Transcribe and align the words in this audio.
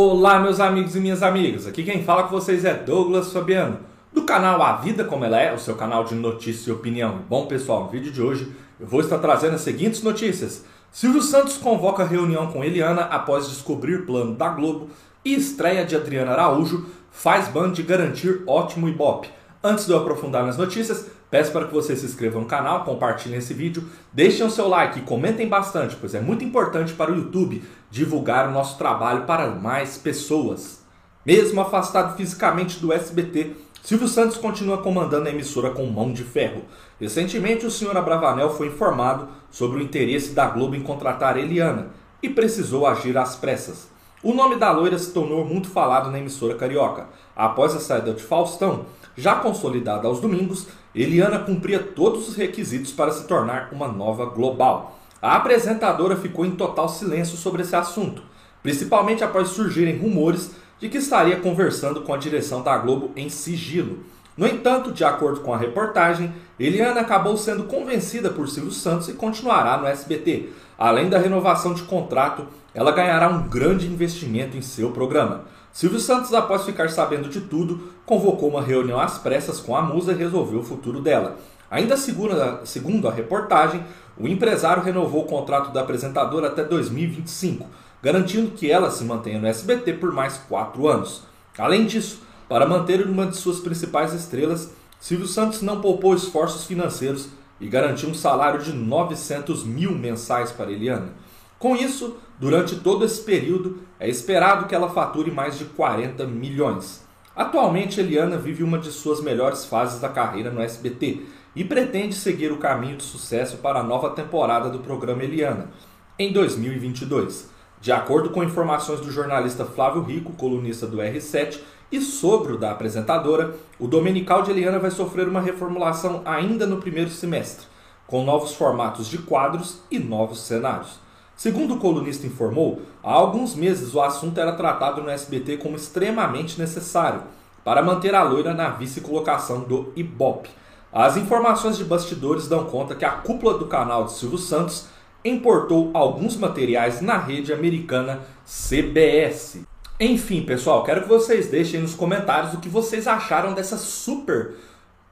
Olá, 0.00 0.38
meus 0.38 0.60
amigos 0.60 0.94
e 0.94 1.00
minhas 1.00 1.24
amigas. 1.24 1.66
Aqui 1.66 1.82
quem 1.82 2.04
fala 2.04 2.22
com 2.22 2.28
vocês 2.28 2.64
é 2.64 2.72
Douglas 2.72 3.32
Fabiano, 3.32 3.80
do 4.12 4.22
canal 4.22 4.62
A 4.62 4.76
Vida 4.76 5.02
Como 5.02 5.24
Ela 5.24 5.40
É, 5.40 5.52
o 5.52 5.58
seu 5.58 5.74
canal 5.74 6.04
de 6.04 6.14
notícia 6.14 6.70
e 6.70 6.72
opinião. 6.72 7.22
Bom, 7.28 7.46
pessoal, 7.46 7.82
no 7.82 7.88
vídeo 7.88 8.12
de 8.12 8.22
hoje 8.22 8.48
eu 8.78 8.86
vou 8.86 9.00
estar 9.00 9.18
trazendo 9.18 9.56
as 9.56 9.60
seguintes 9.60 10.04
notícias. 10.04 10.64
Silvio 10.92 11.20
Santos 11.20 11.56
convoca 11.56 12.04
reunião 12.04 12.46
com 12.46 12.62
Eliana 12.62 13.06
após 13.06 13.48
descobrir 13.48 14.06
plano 14.06 14.36
da 14.36 14.50
Globo 14.50 14.88
e 15.24 15.34
estreia 15.34 15.84
de 15.84 15.96
Adriana 15.96 16.30
Araújo 16.30 16.86
faz 17.10 17.48
Band 17.48 17.72
garantir 17.84 18.44
ótimo 18.46 18.88
Ibope. 18.88 19.28
Antes 19.64 19.84
de 19.84 19.90
eu 19.90 19.98
aprofundar 19.98 20.46
nas 20.46 20.56
notícias, 20.56 21.10
peço 21.30 21.52
para 21.52 21.66
que 21.66 21.74
vocês 21.74 21.98
se 21.98 22.06
inscrevam 22.06 22.42
no 22.42 22.46
canal, 22.46 22.84
compartilhem 22.84 23.38
esse 23.38 23.54
vídeo, 23.54 23.88
deixem 24.12 24.46
o 24.46 24.50
seu 24.50 24.68
like 24.68 24.98
e 24.98 25.02
comentem 25.02 25.48
bastante, 25.48 25.96
pois 25.96 26.14
é 26.14 26.20
muito 26.20 26.44
importante 26.44 26.92
para 26.92 27.12
o 27.12 27.16
YouTube 27.16 27.62
divulgar 27.90 28.48
o 28.48 28.52
nosso 28.52 28.78
trabalho 28.78 29.24
para 29.24 29.48
mais 29.50 29.96
pessoas. 29.96 30.82
Mesmo 31.24 31.60
afastado 31.60 32.16
fisicamente 32.16 32.78
do 32.78 32.92
SBT, 32.92 33.54
Silvio 33.82 34.08
Santos 34.08 34.36
continua 34.36 34.78
comandando 34.78 35.28
a 35.28 35.30
emissora 35.30 35.70
com 35.70 35.86
mão 35.86 36.12
de 36.12 36.22
ferro. 36.22 36.62
Recentemente, 37.00 37.64
o 37.64 37.70
senhor 37.70 37.96
Abravanel 37.96 38.50
foi 38.50 38.66
informado 38.66 39.28
sobre 39.50 39.78
o 39.78 39.82
interesse 39.82 40.32
da 40.32 40.46
Globo 40.46 40.74
em 40.74 40.82
contratar 40.82 41.36
Eliana 41.36 41.88
e 42.22 42.28
precisou 42.28 42.86
agir 42.86 43.16
às 43.16 43.36
pressas. 43.36 43.88
O 44.20 44.34
nome 44.34 44.56
da 44.56 44.72
loira 44.72 44.98
se 44.98 45.12
tornou 45.12 45.44
muito 45.44 45.68
falado 45.68 46.10
na 46.10 46.18
emissora 46.18 46.56
carioca. 46.56 47.06
Após 47.36 47.72
a 47.76 47.78
saída 47.78 48.12
de 48.12 48.20
Faustão, 48.20 48.86
já 49.16 49.36
consolidada 49.36 50.08
aos 50.08 50.20
domingos, 50.20 50.66
Eliana 50.92 51.38
cumpria 51.38 51.78
todos 51.78 52.28
os 52.28 52.34
requisitos 52.34 52.90
para 52.90 53.12
se 53.12 53.28
tornar 53.28 53.68
uma 53.70 53.86
nova 53.86 54.26
global. 54.26 54.98
A 55.22 55.36
apresentadora 55.36 56.16
ficou 56.16 56.44
em 56.44 56.56
total 56.56 56.88
silêncio 56.88 57.36
sobre 57.36 57.62
esse 57.62 57.76
assunto, 57.76 58.22
principalmente 58.60 59.22
após 59.22 59.50
surgirem 59.50 59.96
rumores 59.96 60.50
de 60.80 60.88
que 60.88 60.98
estaria 60.98 61.36
conversando 61.36 62.02
com 62.02 62.12
a 62.12 62.18
direção 62.18 62.60
da 62.60 62.76
Globo 62.76 63.12
em 63.14 63.28
sigilo. 63.28 64.00
No 64.38 64.46
entanto, 64.46 64.92
de 64.92 65.04
acordo 65.04 65.40
com 65.40 65.52
a 65.52 65.58
reportagem, 65.58 66.32
Eliana 66.60 67.00
acabou 67.00 67.36
sendo 67.36 67.64
convencida 67.64 68.30
por 68.30 68.48
Silvio 68.48 68.70
Santos 68.70 69.08
e 69.08 69.14
continuará 69.14 69.76
no 69.76 69.88
SBT. 69.88 70.50
Além 70.78 71.08
da 71.08 71.18
renovação 71.18 71.74
de 71.74 71.82
contrato, 71.82 72.46
ela 72.72 72.92
ganhará 72.92 73.28
um 73.28 73.48
grande 73.48 73.88
investimento 73.88 74.56
em 74.56 74.62
seu 74.62 74.92
programa. 74.92 75.40
Silvio 75.72 75.98
Santos, 75.98 76.32
após 76.32 76.64
ficar 76.64 76.88
sabendo 76.88 77.28
de 77.28 77.40
tudo, 77.40 77.92
convocou 78.06 78.48
uma 78.48 78.62
reunião 78.62 79.00
às 79.00 79.18
pressas 79.18 79.58
com 79.58 79.74
a 79.74 79.82
musa 79.82 80.12
e 80.12 80.16
resolveu 80.16 80.60
o 80.60 80.64
futuro 80.64 81.00
dela. 81.00 81.36
Ainda 81.68 81.96
segundo 81.96 83.08
a 83.08 83.12
reportagem, 83.12 83.84
o 84.16 84.28
empresário 84.28 84.84
renovou 84.84 85.24
o 85.24 85.26
contrato 85.26 85.72
da 85.72 85.80
apresentadora 85.80 86.46
até 86.46 86.62
2025, 86.62 87.66
garantindo 88.00 88.52
que 88.52 88.70
ela 88.70 88.88
se 88.88 89.02
mantenha 89.02 89.40
no 89.40 89.48
SBT 89.48 89.94
por 89.94 90.12
mais 90.12 90.38
quatro 90.48 90.86
anos. 90.86 91.24
Além 91.58 91.86
disso, 91.86 92.22
para 92.48 92.66
manter 92.66 93.06
uma 93.06 93.26
de 93.26 93.36
suas 93.36 93.60
principais 93.60 94.12
estrelas, 94.14 94.72
Silvio 94.98 95.26
Santos 95.26 95.62
não 95.62 95.80
poupou 95.80 96.14
esforços 96.14 96.64
financeiros 96.64 97.28
e 97.60 97.68
garantiu 97.68 98.08
um 98.08 98.14
salário 98.14 98.62
de 98.62 98.72
900 98.72 99.64
mil 99.64 99.92
mensais 99.92 100.50
para 100.50 100.72
Eliana. 100.72 101.12
Com 101.58 101.76
isso, 101.76 102.16
durante 102.38 102.76
todo 102.76 103.04
esse 103.04 103.20
período, 103.22 103.82
é 103.98 104.08
esperado 104.08 104.66
que 104.66 104.74
ela 104.74 104.88
fature 104.88 105.30
mais 105.30 105.58
de 105.58 105.64
40 105.66 106.24
milhões. 106.26 107.04
Atualmente, 107.34 108.00
Eliana 108.00 108.36
vive 108.36 108.62
uma 108.62 108.78
de 108.78 108.90
suas 108.90 109.20
melhores 109.20 109.64
fases 109.64 110.00
da 110.00 110.08
carreira 110.08 110.50
no 110.50 110.60
SBT 110.60 111.22
e 111.54 111.64
pretende 111.64 112.14
seguir 112.14 112.52
o 112.52 112.58
caminho 112.58 112.96
de 112.96 113.02
sucesso 113.02 113.58
para 113.58 113.80
a 113.80 113.82
nova 113.82 114.10
temporada 114.10 114.70
do 114.70 114.78
programa 114.78 115.24
Eliana, 115.24 115.70
em 116.18 116.32
2022. 116.32 117.50
De 117.80 117.92
acordo 117.92 118.30
com 118.30 118.42
informações 118.42 119.00
do 119.00 119.10
jornalista 119.10 119.64
Flávio 119.64 120.02
Rico, 120.02 120.32
colunista 120.32 120.86
do 120.86 120.96
R7, 120.96 121.60
e 121.90 122.00
sogro 122.00 122.58
da 122.58 122.70
apresentadora, 122.70 123.54
o 123.78 123.86
Domenical 123.86 124.42
de 124.42 124.50
Eliana 124.50 124.78
vai 124.78 124.90
sofrer 124.90 125.26
uma 125.28 125.40
reformulação 125.40 126.22
ainda 126.24 126.66
no 126.66 126.78
primeiro 126.78 127.10
semestre, 127.10 127.66
com 128.06 128.24
novos 128.24 128.54
formatos 128.54 129.06
de 129.06 129.18
quadros 129.18 129.80
e 129.90 129.98
novos 129.98 130.40
cenários. 130.42 130.98
Segundo 131.34 131.74
o 131.74 131.78
colunista 131.78 132.26
informou, 132.26 132.82
há 133.02 133.12
alguns 133.12 133.54
meses 133.54 133.94
o 133.94 134.02
assunto 134.02 134.38
era 134.38 134.52
tratado 134.52 135.02
no 135.02 135.08
SBT 135.08 135.58
como 135.58 135.76
extremamente 135.76 136.58
necessário 136.58 137.22
para 137.64 137.82
manter 137.82 138.14
a 138.14 138.22
loira 138.22 138.52
na 138.52 138.70
vice-colocação 138.70 139.60
do 139.60 139.92
Ibope. 139.94 140.50
As 140.92 141.16
informações 141.16 141.76
de 141.76 141.84
bastidores 141.84 142.48
dão 142.48 142.64
conta 142.64 142.94
que 142.94 143.04
a 143.04 143.10
cúpula 143.10 143.56
do 143.56 143.66
canal 143.66 144.04
de 144.04 144.12
Silvio 144.12 144.38
Santos 144.38 144.88
importou 145.24 145.90
alguns 145.94 146.36
materiais 146.36 147.00
na 147.00 147.18
rede 147.18 147.52
americana 147.52 148.20
CBS. 148.44 149.60
Enfim, 150.00 150.42
pessoal, 150.42 150.84
quero 150.84 151.02
que 151.02 151.08
vocês 151.08 151.48
deixem 151.48 151.80
nos 151.80 151.92
comentários 151.92 152.54
o 152.54 152.58
que 152.58 152.68
vocês 152.68 153.08
acharam 153.08 153.52
dessa 153.52 153.76
super 153.76 154.54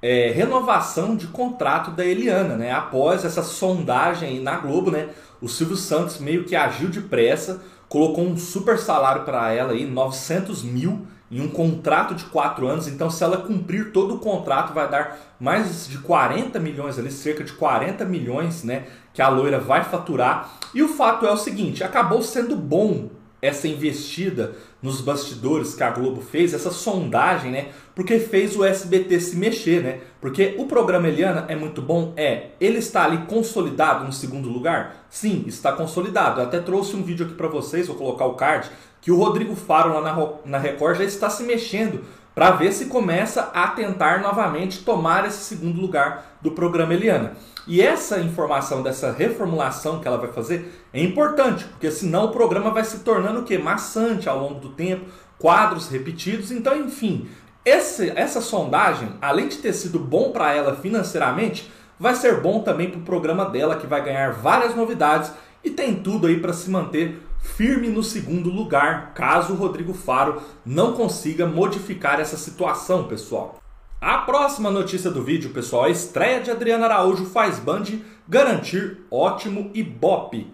é, 0.00 0.30
renovação 0.30 1.16
de 1.16 1.26
contrato 1.26 1.90
da 1.90 2.04
Eliana, 2.04 2.54
né? 2.54 2.70
Após 2.70 3.24
essa 3.24 3.42
sondagem 3.42 4.38
na 4.38 4.58
Globo, 4.58 4.92
né? 4.92 5.08
O 5.40 5.48
Silvio 5.48 5.76
Santos 5.76 6.18
meio 6.18 6.44
que 6.44 6.54
agiu 6.54 6.88
depressa, 6.88 7.60
colocou 7.88 8.24
um 8.24 8.36
super 8.36 8.78
salário 8.78 9.24
para 9.24 9.52
ela 9.52 9.72
aí, 9.72 9.84
900 9.84 10.62
mil 10.62 11.04
em 11.32 11.40
um 11.40 11.48
contrato 11.48 12.14
de 12.14 12.24
4 12.26 12.68
anos. 12.68 12.86
Então, 12.86 13.10
se 13.10 13.24
ela 13.24 13.38
cumprir 13.38 13.90
todo 13.90 14.14
o 14.14 14.18
contrato, 14.20 14.72
vai 14.72 14.88
dar 14.88 15.18
mais 15.40 15.88
de 15.88 15.98
40 15.98 16.60
milhões 16.60 16.96
ali, 16.96 17.10
cerca 17.10 17.42
de 17.42 17.52
40 17.54 18.04
milhões, 18.04 18.62
né? 18.62 18.84
Que 19.12 19.20
a 19.20 19.28
loira 19.28 19.58
vai 19.58 19.82
faturar. 19.82 20.48
E 20.72 20.80
o 20.80 20.88
fato 20.88 21.26
é 21.26 21.32
o 21.32 21.36
seguinte: 21.36 21.82
acabou 21.82 22.22
sendo 22.22 22.54
bom 22.54 23.10
essa 23.40 23.68
investida 23.68 24.54
nos 24.82 25.00
bastidores 25.00 25.74
que 25.74 25.82
a 25.82 25.90
Globo 25.90 26.20
fez, 26.20 26.54
essa 26.54 26.70
sondagem, 26.70 27.50
né? 27.50 27.68
Porque 27.94 28.18
fez 28.18 28.56
o 28.56 28.64
SBT 28.64 29.20
se 29.20 29.36
mexer, 29.36 29.82
né? 29.82 30.00
Porque 30.20 30.54
o 30.58 30.66
programa 30.66 31.08
Eliana 31.08 31.44
é 31.48 31.56
muito 31.56 31.82
bom, 31.82 32.12
é. 32.16 32.50
Ele 32.60 32.78
está 32.78 33.04
ali 33.04 33.18
consolidado 33.26 34.04
no 34.04 34.12
segundo 34.12 34.48
lugar? 34.48 35.06
Sim, 35.10 35.44
está 35.46 35.72
consolidado. 35.72 36.40
Eu 36.40 36.46
até 36.46 36.60
trouxe 36.60 36.96
um 36.96 37.02
vídeo 37.02 37.26
aqui 37.26 37.34
para 37.34 37.48
vocês, 37.48 37.86
vou 37.86 37.96
colocar 37.96 38.26
o 38.26 38.34
card, 38.34 38.70
que 39.00 39.10
o 39.10 39.16
Rodrigo 39.16 39.54
Faro 39.54 39.92
lá 39.92 40.00
na, 40.00 40.32
na 40.44 40.58
Record 40.58 40.98
já 40.98 41.04
está 41.04 41.30
se 41.30 41.42
mexendo 41.44 42.02
para 42.36 42.50
ver 42.50 42.70
se 42.70 42.84
começa 42.84 43.50
a 43.54 43.68
tentar 43.68 44.20
novamente 44.20 44.84
tomar 44.84 45.26
esse 45.26 45.42
segundo 45.42 45.80
lugar 45.80 46.36
do 46.42 46.50
programa 46.50 46.92
Eliana. 46.92 47.32
E 47.66 47.80
essa 47.80 48.20
informação 48.20 48.82
dessa 48.82 49.10
reformulação 49.10 50.00
que 50.00 50.06
ela 50.06 50.18
vai 50.18 50.30
fazer 50.30 50.70
é 50.92 51.02
importante, 51.02 51.64
porque 51.64 51.90
senão 51.90 52.26
o 52.26 52.32
programa 52.32 52.70
vai 52.70 52.84
se 52.84 52.98
tornando 52.98 53.40
o 53.40 53.64
maçante 53.64 54.28
ao 54.28 54.38
longo 54.38 54.60
do 54.60 54.68
tempo, 54.68 55.06
quadros 55.38 55.88
repetidos. 55.88 56.50
Então, 56.50 56.76
enfim, 56.76 57.26
esse, 57.64 58.10
essa 58.10 58.42
sondagem, 58.42 59.08
além 59.22 59.48
de 59.48 59.56
ter 59.56 59.72
sido 59.72 59.98
bom 59.98 60.30
para 60.30 60.52
ela 60.52 60.76
financeiramente, 60.76 61.72
vai 61.98 62.14
ser 62.14 62.42
bom 62.42 62.60
também 62.60 62.90
para 62.90 63.00
o 63.00 63.04
programa 63.04 63.46
dela, 63.46 63.76
que 63.76 63.86
vai 63.86 64.04
ganhar 64.04 64.32
várias 64.32 64.76
novidades 64.76 65.32
e 65.64 65.70
tem 65.70 65.94
tudo 65.94 66.26
aí 66.26 66.38
para 66.38 66.52
se 66.52 66.68
manter 66.68 67.25
firme 67.46 67.88
no 67.88 68.02
segundo 68.02 68.50
lugar, 68.50 69.12
caso 69.14 69.52
o 69.52 69.56
Rodrigo 69.56 69.94
Faro 69.94 70.42
não 70.64 70.92
consiga 70.92 71.46
modificar 71.46 72.20
essa 72.20 72.36
situação, 72.36 73.04
pessoal. 73.04 73.58
A 74.00 74.18
próxima 74.18 74.70
notícia 74.70 75.10
do 75.10 75.22
vídeo, 75.22 75.50
pessoal, 75.50 75.84
a 75.84 75.90
estreia 75.90 76.40
de 76.40 76.50
Adriana 76.50 76.84
Araújo 76.84 77.24
faz 77.24 77.58
Band 77.58 77.84
garantir 78.28 78.98
ótimo 79.10 79.70
Ibope. 79.72 80.52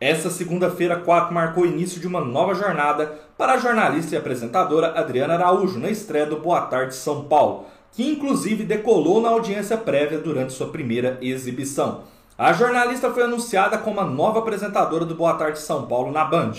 Essa 0.00 0.30
segunda-feira, 0.30 0.96
4 0.96 1.32
marcou 1.32 1.64
o 1.64 1.66
início 1.66 2.00
de 2.00 2.06
uma 2.06 2.20
nova 2.20 2.54
jornada 2.54 3.20
para 3.36 3.52
a 3.52 3.58
jornalista 3.58 4.14
e 4.14 4.18
apresentadora 4.18 4.98
Adriana 4.98 5.34
Araújo 5.34 5.78
na 5.78 5.90
estreia 5.90 6.26
do 6.26 6.40
Boa 6.40 6.62
Tarde 6.62 6.94
São 6.94 7.24
Paulo, 7.24 7.66
que 7.92 8.02
inclusive 8.02 8.64
decolou 8.64 9.20
na 9.20 9.28
audiência 9.28 9.76
prévia 9.76 10.18
durante 10.18 10.52
sua 10.52 10.68
primeira 10.68 11.18
exibição. 11.20 12.04
A 12.40 12.54
jornalista 12.54 13.10
foi 13.10 13.24
anunciada 13.24 13.76
como 13.76 14.00
a 14.00 14.06
nova 14.06 14.38
apresentadora 14.38 15.04
do 15.04 15.14
Boa 15.14 15.34
Tarde 15.34 15.58
São 15.58 15.86
Paulo 15.86 16.10
na 16.10 16.24
Band, 16.24 16.54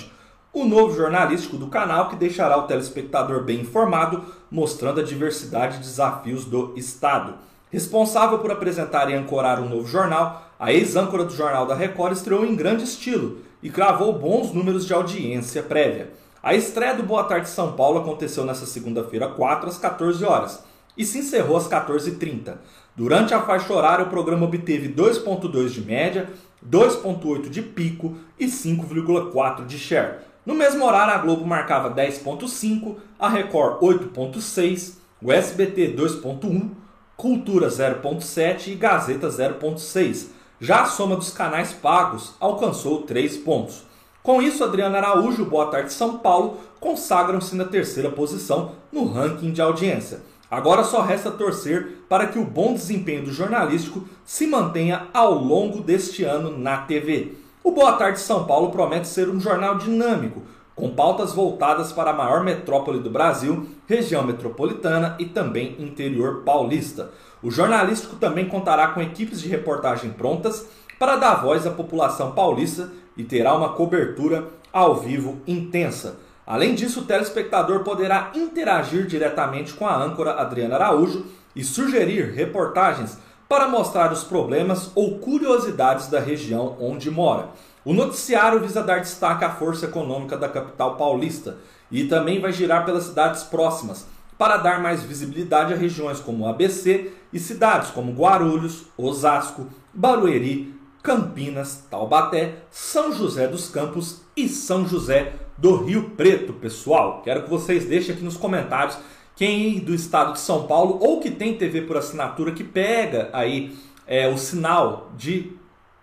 o 0.53 0.63
novo 0.63 0.95
jornalístico 0.95 1.57
do 1.57 1.69
canal 1.69 2.07
que 2.07 2.15
deixará 2.15 2.55
o 2.55 2.67
telespectador 2.67 3.43
bem 3.43 3.61
informado, 3.61 4.23
mostrando 4.51 4.99
a 4.99 5.03
diversidade 5.03 5.77
de 5.77 5.85
desafios 5.85 6.45
do 6.45 6.71
Estado. 6.77 7.33
Responsável 7.71 8.37
por 8.37 8.51
apresentar 8.51 9.09
e 9.09 9.15
ancorar 9.15 9.59
um 9.59 9.67
novo 9.67 9.87
jornal, 9.87 10.51
a 10.59 10.71
ex-âncora 10.71 11.23
do 11.23 11.33
Jornal 11.33 11.65
da 11.65 11.73
Record 11.73 12.13
estreou 12.13 12.45
em 12.45 12.55
grande 12.55 12.83
estilo 12.83 13.39
e 13.63 13.71
cravou 13.71 14.13
bons 14.13 14.53
números 14.53 14.85
de 14.85 14.93
audiência 14.93 15.63
prévia. 15.63 16.11
A 16.43 16.53
estreia 16.53 16.93
do 16.93 17.01
Boa 17.01 17.23
Tarde 17.23 17.49
São 17.49 17.71
Paulo 17.71 18.01
aconteceu 18.01 18.45
nesta 18.45 18.67
segunda-feira, 18.67 19.29
4 19.29 19.67
às 19.67 19.79
14 19.79 20.23
horas, 20.23 20.63
e 20.95 21.03
se 21.03 21.17
encerrou 21.17 21.57
às 21.57 21.67
14h30. 21.67 22.57
Durante 22.95 23.33
a 23.33 23.41
faixa 23.41 23.73
horária, 23.73 24.05
o 24.05 24.09
programa 24.09 24.45
obteve 24.45 24.89
2,2 24.89 25.69
de 25.69 25.81
média, 25.81 26.29
2,8 26.69 27.49
de 27.49 27.61
pico 27.61 28.17
e 28.37 28.47
5,4 28.47 29.65
de 29.65 29.79
share. 29.79 30.19
No 30.45 30.53
mesmo 30.53 30.85
horário, 30.85 31.13
a 31.13 31.17
Globo 31.17 31.45
marcava 31.45 31.89
10,5, 31.89 32.97
a 33.17 33.29
Record 33.29 33.79
8,6, 33.81 34.97
o 35.23 35.31
SBT 35.31 35.95
2,1, 35.95 36.71
Cultura 37.15 37.67
0,7 37.67 38.69
e 38.69 38.75
Gazeta 38.75 39.27
0,6. 39.27 40.27
Já 40.59 40.81
a 40.81 40.85
soma 40.85 41.15
dos 41.15 41.31
canais 41.31 41.71
pagos 41.71 42.33
alcançou 42.39 43.03
3 43.03 43.37
pontos. 43.37 43.85
Com 44.21 44.41
isso, 44.41 44.63
Adriana 44.63 44.97
Araújo, 44.97 45.45
Boa 45.45 45.67
Tarde 45.67 45.93
São 45.93 46.17
Paulo, 46.17 46.59
consagram-se 46.79 47.55
na 47.55 47.65
terceira 47.65 48.09
posição 48.09 48.73
no 48.91 49.05
ranking 49.05 49.51
de 49.51 49.61
audiência. 49.61 50.21
Agora 50.51 50.83
só 50.83 51.01
resta 51.01 51.31
torcer 51.31 52.03
para 52.09 52.27
que 52.27 52.37
o 52.37 52.43
bom 52.43 52.73
desempenho 52.73 53.23
do 53.23 53.31
jornalístico 53.31 54.03
se 54.25 54.45
mantenha 54.45 55.07
ao 55.13 55.33
longo 55.33 55.79
deste 55.79 56.25
ano 56.25 56.57
na 56.57 56.79
TV. 56.79 57.37
O 57.63 57.71
Boa 57.71 57.93
Tarde 57.93 58.19
São 58.19 58.43
Paulo 58.43 58.69
promete 58.69 59.07
ser 59.07 59.29
um 59.29 59.39
jornal 59.39 59.77
dinâmico, 59.77 60.41
com 60.75 60.89
pautas 60.89 61.31
voltadas 61.31 61.93
para 61.93 62.11
a 62.11 62.13
maior 62.13 62.43
metrópole 62.43 62.99
do 62.99 63.09
Brasil, 63.09 63.65
região 63.87 64.25
metropolitana 64.25 65.15
e 65.17 65.25
também 65.25 65.77
interior 65.79 66.43
paulista. 66.43 67.11
O 67.41 67.49
jornalístico 67.49 68.17
também 68.17 68.49
contará 68.49 68.89
com 68.89 69.01
equipes 69.01 69.39
de 69.39 69.47
reportagem 69.47 70.11
prontas 70.11 70.67
para 70.99 71.15
dar 71.15 71.35
voz 71.35 71.65
à 71.65 71.71
população 71.71 72.33
paulista 72.33 72.91
e 73.15 73.23
terá 73.23 73.53
uma 73.53 73.69
cobertura 73.69 74.49
ao 74.73 74.95
vivo 74.95 75.37
intensa. 75.47 76.17
Além 76.51 76.75
disso, 76.75 76.99
o 76.99 77.05
telespectador 77.05 77.79
poderá 77.79 78.29
interagir 78.35 79.07
diretamente 79.07 79.71
com 79.73 79.87
a 79.87 79.95
âncora 79.95 80.33
Adriana 80.33 80.75
Araújo 80.75 81.25
e 81.55 81.63
sugerir 81.63 82.33
reportagens 82.33 83.17
para 83.47 83.69
mostrar 83.69 84.11
os 84.11 84.25
problemas 84.25 84.91
ou 84.93 85.17
curiosidades 85.17 86.07
da 86.07 86.19
região 86.19 86.75
onde 86.77 87.09
mora. 87.09 87.47
O 87.85 87.93
noticiário 87.93 88.59
visa 88.59 88.83
dar 88.83 88.99
destaque 88.99 89.45
à 89.45 89.49
força 89.49 89.85
econômica 89.85 90.35
da 90.35 90.49
capital 90.49 90.97
paulista 90.97 91.55
e 91.89 92.03
também 92.03 92.41
vai 92.41 92.51
girar 92.51 92.83
pelas 92.83 93.05
cidades 93.05 93.43
próximas 93.43 94.05
para 94.37 94.57
dar 94.57 94.81
mais 94.81 95.01
visibilidade 95.03 95.73
a 95.73 95.77
regiões 95.77 96.19
como 96.19 96.45
ABC 96.45 97.13
e 97.31 97.39
cidades 97.39 97.91
como 97.91 98.11
Guarulhos, 98.11 98.87
Osasco, 98.97 99.67
Barueri, 99.93 100.80
Campinas, 101.01 101.85
Taubaté, 101.89 102.55
São 102.69 103.11
José 103.11 103.47
dos 103.47 103.69
Campos 103.69 104.21
e 104.35 104.47
São 104.47 104.87
José 104.87 105.33
do 105.57 105.83
Rio 105.83 106.11
Preto, 106.11 106.53
pessoal. 106.53 107.21
Quero 107.23 107.43
que 107.43 107.49
vocês 107.49 107.85
deixem 107.85 108.13
aqui 108.13 108.23
nos 108.23 108.37
comentários 108.37 108.97
quem 109.35 109.79
do 109.79 109.93
estado 109.93 110.33
de 110.33 110.39
São 110.39 110.67
Paulo 110.67 110.99
ou 111.01 111.19
que 111.19 111.31
tem 111.31 111.57
TV 111.57 111.81
por 111.81 111.97
assinatura 111.97 112.51
que 112.51 112.63
pega 112.63 113.29
aí 113.33 113.75
é, 114.05 114.27
o 114.27 114.37
sinal 114.37 115.11
de 115.17 115.53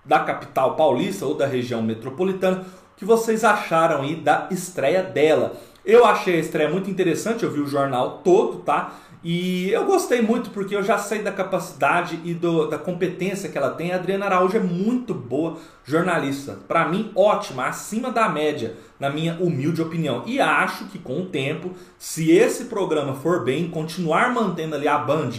da 0.05 0.21
capital 0.21 0.75
paulista 0.75 1.27
ou 1.27 1.35
da 1.35 1.47
região 1.47 1.83
metropolitana, 1.83 2.65
que 2.97 3.05
vocês 3.05 3.45
acharam 3.45 4.03
aí 4.03 4.17
da 4.17 4.49
estreia 4.51 5.03
dela. 5.03 5.53
Eu 5.85 6.05
achei 6.05 6.37
a 6.37 6.41
estreia 6.41 6.71
muito 6.71 6.91
interessante, 6.91 7.45
eu 7.45 7.51
vi 7.51 7.61
o 7.61 7.67
jornal 7.67 8.23
todo, 8.25 8.61
tá? 8.61 8.95
E 9.23 9.69
eu 9.71 9.85
gostei 9.85 10.23
muito 10.23 10.51
porque 10.51 10.77
eu 10.77 10.83
já 10.83 10.97
sei 10.97 11.23
da 11.23 11.33
capacidade 11.33 12.21
e 12.25 12.35
do, 12.35 12.67
da 12.67 12.79
competência 12.79 13.49
que 13.49 13.59
ela 13.59 13.71
tem. 13.71 13.93
A 13.93 13.97
Adriana 13.97 14.27
Araújo 14.27 14.57
é 14.57 14.61
muito 14.61 15.13
boa 15.13 15.57
jornalista. 15.85 16.59
Para 16.69 16.89
mim, 16.89 17.11
ótima, 17.17 17.67
acima 17.67 18.13
da 18.13 18.29
média, 18.29 18.77
na 18.99 19.11
minha 19.11 19.37
humilde 19.41 19.83
opinião. 19.83 20.23
E 20.25 20.41
acho 20.41 20.85
que 20.87 20.99
com 20.99 21.23
o 21.23 21.27
tempo, 21.27 21.73
se 21.99 22.31
esse 22.31 22.67
programa 22.67 23.15
for 23.15 23.45
bem, 23.45 23.69
continuar 23.69 24.33
mantendo 24.33 24.77
ali 24.77 24.87
a 24.87 24.99
Band 24.99 25.31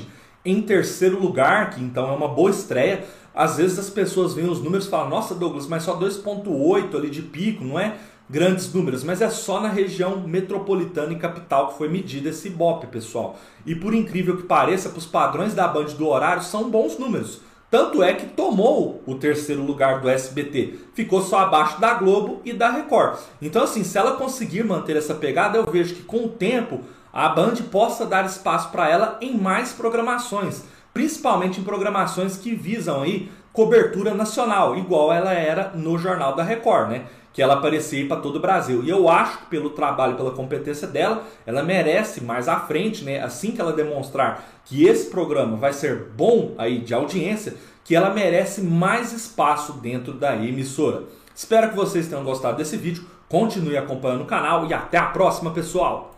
em 0.43 0.61
terceiro 0.61 1.19
lugar, 1.19 1.69
que 1.69 1.81
então 1.81 2.09
é 2.11 2.15
uma 2.15 2.27
boa 2.27 2.49
estreia, 2.49 3.05
às 3.33 3.57
vezes 3.57 3.79
as 3.79 3.89
pessoas 3.89 4.33
veem 4.33 4.49
os 4.49 4.61
números 4.61 4.87
e 4.87 4.89
falam: 4.89 5.09
Nossa, 5.09 5.33
Douglas, 5.35 5.67
mas 5.67 5.83
só 5.83 5.97
2,8 5.97 6.95
ali 6.95 7.09
de 7.09 7.21
pico, 7.21 7.63
não 7.63 7.79
é? 7.79 7.95
Grandes 8.29 8.71
números, 8.71 9.03
mas 9.03 9.21
é 9.21 9.29
só 9.29 9.59
na 9.59 9.69
região 9.69 10.19
metropolitana 10.19 11.13
e 11.13 11.17
capital 11.17 11.69
que 11.69 11.77
foi 11.77 11.89
medido 11.89 12.29
esse 12.29 12.47
Ibope, 12.47 12.87
pessoal. 12.87 13.37
E 13.65 13.73
por 13.73 13.93
incrível 13.93 14.37
que 14.37 14.43
pareça, 14.43 14.89
para 14.89 14.99
os 14.99 15.05
padrões 15.05 15.55
da 15.55 15.67
Band 15.67 15.85
do 15.85 16.07
horário, 16.07 16.43
são 16.43 16.69
bons 16.69 16.97
números. 16.99 17.41
Tanto 17.71 18.01
é 18.01 18.13
que 18.13 18.25
tomou 18.25 19.03
o 19.05 19.15
terceiro 19.15 19.63
lugar 19.63 20.01
do 20.01 20.09
SBT. 20.09 20.79
Ficou 20.93 21.21
só 21.21 21.39
abaixo 21.39 21.79
da 21.79 21.93
Globo 21.93 22.41
e 22.43 22.51
da 22.51 22.69
Record. 22.71 23.19
Então, 23.41 23.63
assim, 23.63 23.83
se 23.83 23.97
ela 23.97 24.15
conseguir 24.15 24.63
manter 24.63 24.95
essa 24.95 25.13
pegada, 25.13 25.57
eu 25.57 25.65
vejo 25.65 25.95
que 25.95 26.03
com 26.03 26.25
o 26.25 26.29
tempo 26.29 26.81
a 27.13 27.29
Band 27.29 27.55
possa 27.71 28.05
dar 28.05 28.25
espaço 28.25 28.69
para 28.69 28.89
ela 28.89 29.17
em 29.21 29.37
mais 29.37 29.71
programações. 29.71 30.63
Principalmente 30.93 31.59
em 31.59 31.63
programações 31.63 32.37
que 32.37 32.55
visam 32.55 33.01
aí 33.03 33.29
cobertura 33.59 34.13
nacional, 34.13 34.77
igual 34.77 35.11
ela 35.11 35.33
era 35.33 35.73
no 35.75 35.97
Jornal 35.97 36.33
da 36.33 36.43
Record, 36.43 36.91
né? 36.91 37.03
que 37.33 37.41
ela 37.41 37.55
aparecia 37.55 38.07
para 38.07 38.21
todo 38.21 38.37
o 38.37 38.39
Brasil. 38.39 38.81
E 38.85 38.89
eu 38.89 39.09
acho 39.09 39.39
que 39.39 39.45
pelo 39.47 39.71
trabalho, 39.71 40.15
pela 40.15 40.31
competência 40.31 40.87
dela, 40.87 41.23
ela 41.45 41.61
merece 41.61 42.23
mais 42.23 42.47
à 42.47 42.57
frente, 42.61 43.03
né? 43.03 43.21
Assim 43.21 43.51
que 43.51 43.59
ela 43.59 43.73
demonstrar 43.73 44.61
que 44.63 44.87
esse 44.87 45.09
programa 45.09 45.57
vai 45.57 45.73
ser 45.73 46.05
bom 46.15 46.55
aí 46.57 46.79
de 46.79 46.93
audiência, 46.93 47.53
que 47.83 47.93
ela 47.93 48.09
merece 48.11 48.61
mais 48.61 49.11
espaço 49.11 49.73
dentro 49.73 50.13
da 50.13 50.37
emissora. 50.37 51.03
Espero 51.35 51.69
que 51.69 51.75
vocês 51.75 52.07
tenham 52.07 52.23
gostado 52.23 52.57
desse 52.57 52.77
vídeo. 52.77 53.03
Continue 53.27 53.77
acompanhando 53.77 54.21
o 54.21 54.25
canal 54.25 54.67
e 54.67 54.73
até 54.73 54.97
a 54.97 55.07
próxima, 55.07 55.51
pessoal! 55.51 56.15